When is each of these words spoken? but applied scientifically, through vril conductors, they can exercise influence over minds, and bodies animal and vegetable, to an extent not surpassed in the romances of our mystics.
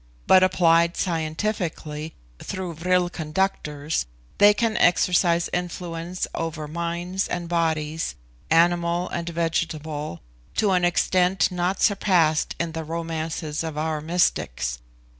but 0.25 0.41
applied 0.41 0.97
scientifically, 0.97 2.15
through 2.39 2.73
vril 2.73 3.07
conductors, 3.07 4.07
they 4.39 4.51
can 4.51 4.75
exercise 4.77 5.47
influence 5.53 6.25
over 6.33 6.67
minds, 6.67 7.27
and 7.27 7.47
bodies 7.47 8.15
animal 8.49 9.07
and 9.09 9.29
vegetable, 9.29 10.19
to 10.55 10.71
an 10.71 10.83
extent 10.83 11.51
not 11.51 11.83
surpassed 11.83 12.55
in 12.59 12.71
the 12.71 12.83
romances 12.83 13.63
of 13.63 13.77
our 13.77 14.01
mystics. 14.01 14.79